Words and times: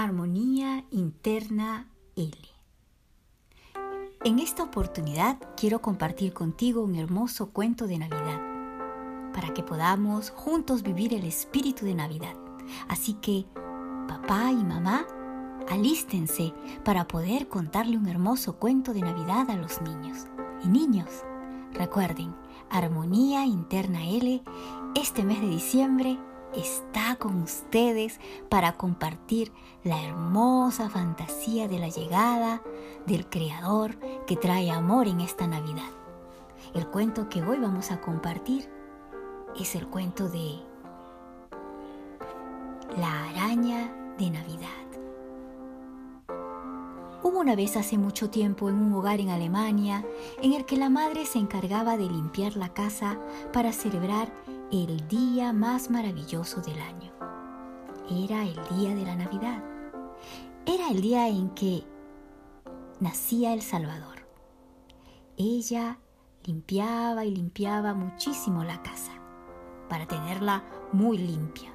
Armonía 0.00 0.84
Interna 0.92 1.88
L. 2.14 2.38
En 4.22 4.38
esta 4.38 4.62
oportunidad 4.62 5.40
quiero 5.56 5.82
compartir 5.82 6.32
contigo 6.32 6.84
un 6.84 6.94
hermoso 6.94 7.50
cuento 7.50 7.88
de 7.88 7.98
Navidad 7.98 8.40
para 9.34 9.52
que 9.52 9.64
podamos 9.64 10.30
juntos 10.30 10.84
vivir 10.84 11.14
el 11.14 11.24
espíritu 11.24 11.84
de 11.84 11.96
Navidad. 11.96 12.36
Así 12.86 13.14
que, 13.14 13.46
papá 14.06 14.52
y 14.52 14.62
mamá, 14.62 15.04
alístense 15.68 16.54
para 16.84 17.08
poder 17.08 17.48
contarle 17.48 17.96
un 17.96 18.06
hermoso 18.06 18.56
cuento 18.60 18.94
de 18.94 19.00
Navidad 19.00 19.50
a 19.50 19.56
los 19.56 19.82
niños. 19.82 20.26
Y 20.62 20.68
niños, 20.68 21.10
recuerden, 21.72 22.36
Armonía 22.70 23.46
Interna 23.46 24.06
L, 24.06 24.44
este 24.94 25.24
mes 25.24 25.40
de 25.40 25.48
diciembre 25.48 26.20
está 26.54 27.16
con 27.16 27.42
ustedes 27.42 28.20
para 28.48 28.72
compartir 28.72 29.52
la 29.84 30.02
hermosa 30.02 30.88
fantasía 30.88 31.68
de 31.68 31.78
la 31.78 31.88
llegada 31.88 32.62
del 33.06 33.28
Creador 33.28 33.98
que 34.26 34.36
trae 34.36 34.70
amor 34.70 35.08
en 35.08 35.20
esta 35.20 35.46
Navidad. 35.46 35.90
El 36.74 36.86
cuento 36.88 37.28
que 37.28 37.42
hoy 37.42 37.58
vamos 37.58 37.90
a 37.90 38.00
compartir 38.00 38.68
es 39.58 39.74
el 39.74 39.86
cuento 39.86 40.28
de 40.28 40.60
La 42.96 43.28
araña 43.30 43.92
de 44.18 44.30
Navidad. 44.30 44.68
Hubo 47.22 47.40
una 47.40 47.56
vez 47.56 47.76
hace 47.76 47.98
mucho 47.98 48.30
tiempo 48.30 48.68
en 48.68 48.76
un 48.76 48.92
hogar 48.94 49.20
en 49.20 49.30
Alemania 49.30 50.04
en 50.40 50.52
el 50.52 50.64
que 50.64 50.76
la 50.76 50.88
madre 50.88 51.26
se 51.26 51.38
encargaba 51.38 51.96
de 51.96 52.04
limpiar 52.04 52.56
la 52.56 52.72
casa 52.72 53.18
para 53.52 53.72
celebrar 53.72 54.32
el 54.70 55.08
día 55.08 55.52
más 55.54 55.90
maravilloso 55.90 56.60
del 56.60 56.78
año. 56.80 57.10
Era 58.10 58.42
el 58.42 58.54
día 58.76 58.94
de 58.94 59.02
la 59.02 59.16
Navidad. 59.16 59.62
Era 60.66 60.90
el 60.90 61.00
día 61.00 61.28
en 61.28 61.50
que 61.50 61.84
nacía 63.00 63.54
el 63.54 63.62
Salvador. 63.62 64.28
Ella 65.38 65.98
limpiaba 66.44 67.24
y 67.24 67.34
limpiaba 67.34 67.94
muchísimo 67.94 68.62
la 68.62 68.82
casa 68.82 69.12
para 69.88 70.06
tenerla 70.06 70.62
muy 70.92 71.16
limpia. 71.16 71.72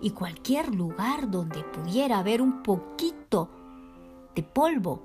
Y 0.00 0.10
cualquier 0.10 0.74
lugar 0.74 1.30
donde 1.30 1.62
pudiera 1.62 2.18
haber 2.18 2.42
un 2.42 2.62
poquito 2.62 3.50
de 4.34 4.42
polvo, 4.42 5.00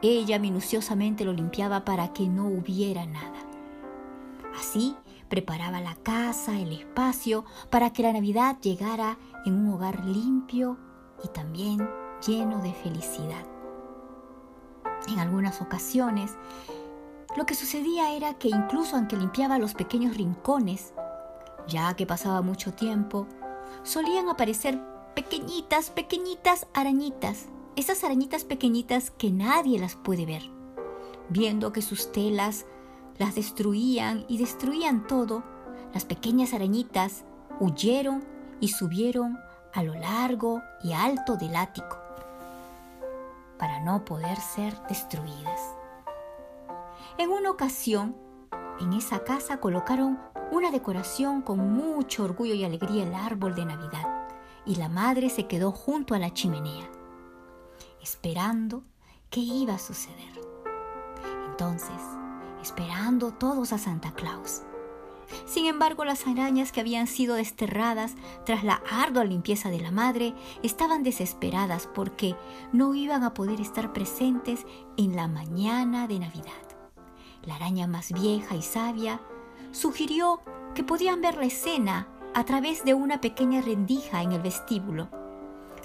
ella 0.00 0.38
minuciosamente 0.38 1.24
lo 1.24 1.32
limpiaba 1.32 1.84
para 1.84 2.12
que 2.12 2.28
no 2.28 2.46
hubiera 2.46 3.04
nada. 3.04 3.38
Así 4.56 4.96
preparaba 5.28 5.80
la 5.80 5.94
casa, 5.94 6.58
el 6.58 6.72
espacio, 6.72 7.44
para 7.70 7.92
que 7.92 8.02
la 8.02 8.12
Navidad 8.12 8.58
llegara 8.60 9.18
en 9.44 9.54
un 9.54 9.72
hogar 9.74 10.04
limpio 10.04 10.78
y 11.22 11.28
también 11.28 11.88
lleno 12.26 12.60
de 12.62 12.72
felicidad. 12.72 13.46
En 15.08 15.18
algunas 15.18 15.60
ocasiones, 15.62 16.36
lo 17.36 17.46
que 17.46 17.54
sucedía 17.54 18.12
era 18.12 18.34
que 18.34 18.48
incluso 18.48 18.96
aunque 18.96 19.16
limpiaba 19.16 19.58
los 19.58 19.74
pequeños 19.74 20.16
rincones, 20.16 20.92
ya 21.66 21.94
que 21.94 22.06
pasaba 22.06 22.42
mucho 22.42 22.72
tiempo, 22.72 23.26
solían 23.82 24.28
aparecer 24.28 24.80
pequeñitas, 25.14 25.90
pequeñitas 25.90 26.66
arañitas, 26.74 27.46
esas 27.76 28.02
arañitas 28.02 28.44
pequeñitas 28.44 29.10
que 29.10 29.30
nadie 29.30 29.78
las 29.78 29.94
puede 29.94 30.26
ver. 30.26 30.42
Viendo 31.28 31.72
que 31.72 31.82
sus 31.82 32.10
telas 32.10 32.66
las 33.18 33.34
destruían 33.34 34.24
y 34.28 34.38
destruían 34.38 35.06
todo, 35.06 35.42
las 35.92 36.04
pequeñas 36.04 36.54
arañitas 36.54 37.24
huyeron 37.60 38.24
y 38.60 38.68
subieron 38.68 39.38
a 39.74 39.82
lo 39.82 39.94
largo 39.94 40.62
y 40.82 40.92
alto 40.92 41.36
del 41.36 41.56
ático 41.56 41.98
para 43.58 43.80
no 43.80 44.04
poder 44.04 44.38
ser 44.38 44.74
destruidas. 44.88 45.60
En 47.18 47.30
una 47.30 47.50
ocasión, 47.50 48.16
en 48.80 48.92
esa 48.92 49.24
casa 49.24 49.58
colocaron 49.58 50.18
una 50.52 50.70
decoración 50.70 51.42
con 51.42 51.72
mucho 51.72 52.24
orgullo 52.24 52.54
y 52.54 52.64
alegría 52.64 53.02
el 53.02 53.14
árbol 53.14 53.54
de 53.54 53.64
Navidad 53.64 54.28
y 54.64 54.76
la 54.76 54.88
madre 54.88 55.28
se 55.28 55.46
quedó 55.46 55.72
junto 55.72 56.14
a 56.14 56.18
la 56.18 56.32
chimenea, 56.32 56.88
esperando 58.00 58.84
qué 59.30 59.40
iba 59.40 59.74
a 59.74 59.78
suceder. 59.78 60.40
Entonces, 61.50 62.00
esperando 62.62 63.32
todos 63.32 63.72
a 63.72 63.78
Santa 63.78 64.12
Claus. 64.12 64.62
Sin 65.44 65.66
embargo, 65.66 66.04
las 66.04 66.26
arañas 66.26 66.72
que 66.72 66.80
habían 66.80 67.06
sido 67.06 67.34
desterradas 67.34 68.14
tras 68.46 68.64
la 68.64 68.82
ardua 68.90 69.24
limpieza 69.24 69.70
de 69.70 69.80
la 69.80 69.90
madre 69.90 70.34
estaban 70.62 71.02
desesperadas 71.02 71.88
porque 71.94 72.34
no 72.72 72.94
iban 72.94 73.22
a 73.24 73.34
poder 73.34 73.60
estar 73.60 73.92
presentes 73.92 74.66
en 74.96 75.16
la 75.16 75.28
mañana 75.28 76.06
de 76.06 76.18
Navidad. 76.18 76.52
La 77.44 77.56
araña 77.56 77.86
más 77.86 78.12
vieja 78.12 78.56
y 78.56 78.62
sabia 78.62 79.20
sugirió 79.72 80.40
que 80.74 80.82
podían 80.82 81.20
ver 81.20 81.36
la 81.36 81.46
escena 81.46 82.08
a 82.34 82.44
través 82.44 82.84
de 82.84 82.94
una 82.94 83.20
pequeña 83.20 83.60
rendija 83.60 84.22
en 84.22 84.32
el 84.32 84.40
vestíbulo 84.40 85.17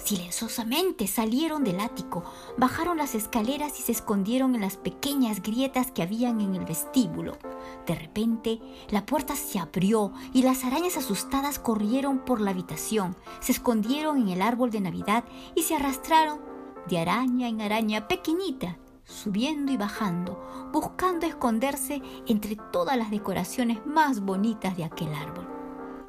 Silenciosamente 0.04 1.06
salieron 1.06 1.64
del 1.64 1.80
ático, 1.80 2.24
bajaron 2.58 2.98
las 2.98 3.14
escaleras 3.14 3.80
y 3.80 3.82
se 3.82 3.92
escondieron 3.92 4.54
en 4.54 4.60
las 4.60 4.76
pequeñas 4.76 5.40
grietas 5.40 5.90
que 5.90 6.02
habían 6.02 6.42
en 6.42 6.54
el 6.54 6.66
vestíbulo. 6.66 7.38
De 7.86 7.94
repente, 7.94 8.60
la 8.90 9.06
puerta 9.06 9.34
se 9.34 9.58
abrió 9.58 10.12
y 10.34 10.42
las 10.42 10.64
arañas 10.64 10.98
asustadas 10.98 11.58
corrieron 11.58 12.18
por 12.18 12.42
la 12.42 12.50
habitación, 12.50 13.16
se 13.40 13.52
escondieron 13.52 14.18
en 14.18 14.28
el 14.28 14.42
árbol 14.42 14.70
de 14.70 14.82
Navidad 14.82 15.24
y 15.54 15.62
se 15.62 15.74
arrastraron 15.74 16.40
de 16.86 16.98
araña 16.98 17.48
en 17.48 17.62
araña 17.62 18.06
pequeñita, 18.06 18.76
subiendo 19.06 19.72
y 19.72 19.78
bajando, 19.78 20.70
buscando 20.70 21.24
esconderse 21.24 22.02
entre 22.26 22.56
todas 22.72 22.98
las 22.98 23.10
decoraciones 23.10 23.78
más 23.86 24.20
bonitas 24.20 24.76
de 24.76 24.84
aquel 24.84 25.14
árbol. 25.14 25.53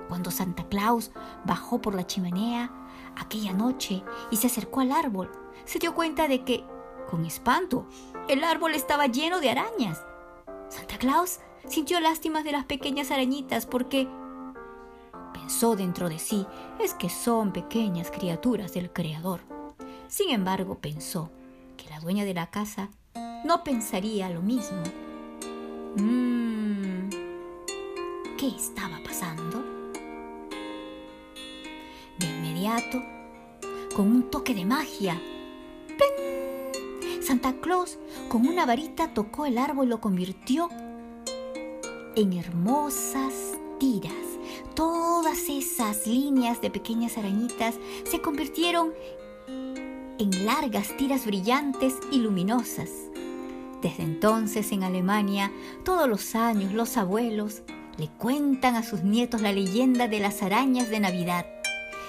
Cuando 0.07 0.31
Santa 0.31 0.67
Claus 0.67 1.11
bajó 1.45 1.81
por 1.81 1.95
la 1.95 2.05
chimenea 2.05 2.71
aquella 3.16 3.53
noche 3.53 4.03
y 4.31 4.38
se 4.38 4.47
acercó 4.47 4.81
al 4.81 4.91
árbol, 4.91 5.31
se 5.66 5.79
dio 5.79 5.95
cuenta 5.95 6.27
de 6.27 6.43
que, 6.43 6.63
con 7.09 7.25
espanto, 7.25 7.88
el 8.27 8.43
árbol 8.43 8.75
estaba 8.75 9.07
lleno 9.07 9.39
de 9.39 9.49
arañas. 9.49 10.03
Santa 10.69 10.97
Claus 10.97 11.39
sintió 11.67 11.99
lástimas 11.99 12.43
de 12.43 12.51
las 12.51 12.66
pequeñas 12.66 13.11
arañitas 13.11 13.66
porque 13.66 14.07
pensó 15.33 15.75
dentro 15.75 16.09
de 16.09 16.19
sí, 16.19 16.45
es 16.79 16.93
que 16.93 17.09
son 17.09 17.51
pequeñas 17.51 18.11
criaturas 18.11 18.73
del 18.73 18.91
Creador. 18.91 19.41
Sin 20.07 20.29
embargo, 20.29 20.79
pensó 20.79 21.31
que 21.77 21.89
la 21.89 21.99
dueña 21.99 22.25
de 22.25 22.33
la 22.33 22.49
casa 22.49 22.89
no 23.43 23.63
pensaría 23.63 24.29
lo 24.29 24.41
mismo. 24.41 24.81
Mmm, 25.97 27.09
¿qué 28.37 28.47
estaba 28.47 28.99
pasando? 29.03 29.75
Con 33.96 34.08
un 34.08 34.31
toque 34.31 34.56
de 34.56 34.66
magia. 34.66 35.22
Santa 37.22 37.53
Claus 37.62 38.00
con 38.28 38.48
una 38.48 38.66
varita 38.66 39.14
tocó 39.14 39.46
el 39.46 39.59
árbol 39.59 39.86
y 39.86 39.90
lo 39.90 40.02
convirtió 40.02 40.70
en 42.16 42.34
hermosas 42.34 43.34
tiras. 43.80 44.14
Todas 44.74 45.48
esas 45.48 46.08
líneas 46.08 46.59
de 46.62 46.72
pequeñas 46.72 47.18
arañitas 47.20 47.76
se 48.03 48.20
convirtieron 48.20 48.94
en 49.47 50.46
largas 50.46 50.97
tiras 50.97 51.26
brillantes 51.28 51.94
y 52.12 52.18
luminosas. 52.18 52.90
Desde 53.84 54.03
entonces 54.03 54.72
en 54.72 54.84
Alemania, 54.84 55.52
todos 55.84 56.09
los 56.09 56.34
años 56.34 56.74
los 56.74 56.97
abuelos 56.97 57.62
le 57.97 58.08
cuentan 58.08 58.76
a 58.76 58.82
sus 58.82 59.03
nietos 59.03 59.42
la 59.42 59.53
leyenda 59.53 60.08
de 60.08 60.20
las 60.20 60.42
arañas 60.42 60.90
de 60.90 61.00
Navidad 61.00 61.54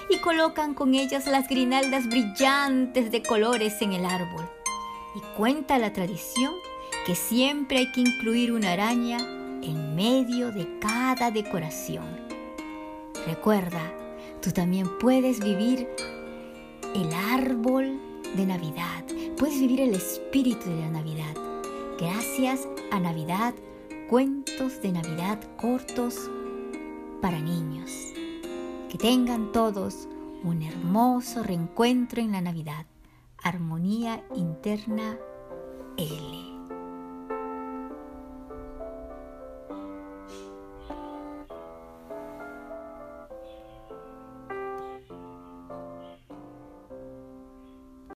y 0.09 0.17
colocan 0.19 0.73
con 0.73 0.93
ellas 0.95 1.27
las 1.27 1.47
grinaldas 1.47 2.07
brillantes 2.07 3.11
de 3.11 3.23
colores 3.23 3.81
en 3.81 3.93
el 3.93 4.05
árbol. 4.05 4.49
Y 5.15 5.19
cuenta 5.35 5.77
la 5.77 5.93
tradición 5.93 6.53
que 7.05 7.15
siempre 7.15 7.79
hay 7.79 7.91
que 7.91 8.01
incluir 8.01 8.51
una 8.51 8.73
araña 8.73 9.17
en 9.61 9.95
medio 9.95 10.51
de 10.51 10.67
cada 10.79 11.31
decoración. 11.31 12.05
Recuerda, 13.25 13.93
tú 14.41 14.51
también 14.51 14.87
puedes 14.99 15.39
vivir 15.39 15.87
el 16.95 17.13
árbol 17.13 17.99
de 18.35 18.45
Navidad, 18.45 19.03
puedes 19.37 19.59
vivir 19.59 19.81
el 19.81 19.95
espíritu 19.95 20.69
de 20.69 20.81
la 20.81 20.89
Navidad. 20.89 21.35
Gracias 21.99 22.67
a 22.91 22.99
Navidad, 22.99 23.53
cuentos 24.09 24.81
de 24.81 24.91
Navidad 24.91 25.39
cortos 25.57 26.29
para 27.21 27.39
niños. 27.39 27.91
Que 28.89 28.97
tengan 28.97 29.51
todos 29.51 30.07
un 30.43 30.61
hermoso 30.61 31.43
reencuentro 31.43 32.21
en 32.21 32.31
la 32.31 32.41
Navidad. 32.41 32.85
Armonía 33.43 34.23
interna 34.33 35.17
L. 35.97 36.56